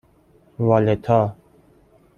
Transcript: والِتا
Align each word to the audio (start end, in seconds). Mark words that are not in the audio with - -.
والِتا 0.59 1.35